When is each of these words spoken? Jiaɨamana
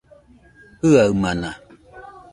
Jiaɨamana 0.89 1.49